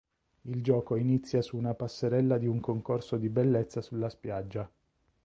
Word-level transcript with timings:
Il 0.45 0.63
gioco 0.63 0.95
inizia 0.95 1.43
su 1.43 1.57
una 1.57 1.75
passerella 1.75 2.39
di 2.39 2.47
un 2.47 2.59
concorso 2.59 3.17
di 3.17 3.29
bellezza 3.29 3.83
sulla 3.83 4.09
spiaggia. 4.09 4.67